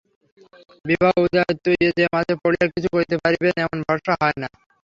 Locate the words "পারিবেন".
3.23-3.53